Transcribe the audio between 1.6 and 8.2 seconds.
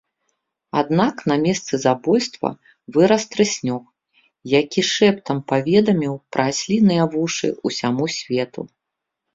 забойства вырас трыснёг, які шэптам паведаміў пра асліныя вушы ўсяму